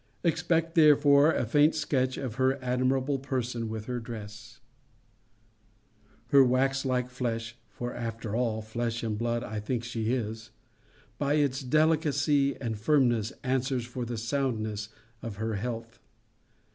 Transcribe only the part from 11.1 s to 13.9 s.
by its delicacy and firmness, answers